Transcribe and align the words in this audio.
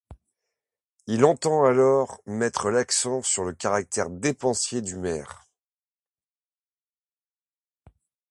Il 1.05 1.23
entend 1.25 1.63
alors 1.63 2.21
mettre 2.25 2.71
l'accent 2.71 3.21
sur 3.21 3.43
le 3.43 3.53
caractère 3.53 4.09
dépensier 4.09 4.81
du 4.81 4.95
maire. 4.95 5.47